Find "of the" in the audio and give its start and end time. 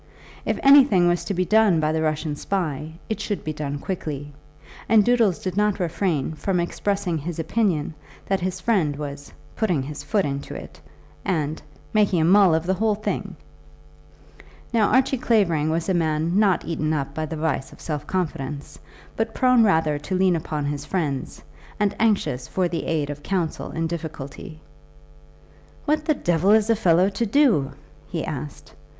12.55-12.73